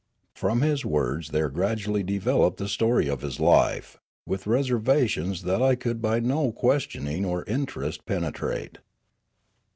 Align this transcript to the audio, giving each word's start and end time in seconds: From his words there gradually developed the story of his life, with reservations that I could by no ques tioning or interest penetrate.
From 0.33 0.61
his 0.61 0.83
words 0.83 1.29
there 1.29 1.47
gradually 1.47 2.01
developed 2.01 2.57
the 2.57 2.67
story 2.67 3.07
of 3.07 3.21
his 3.21 3.39
life, 3.39 3.99
with 4.25 4.47
reservations 4.47 5.43
that 5.43 5.61
I 5.61 5.75
could 5.75 6.01
by 6.01 6.19
no 6.19 6.51
ques 6.51 6.87
tioning 6.87 7.23
or 7.23 7.43
interest 7.45 8.07
penetrate. 8.07 8.79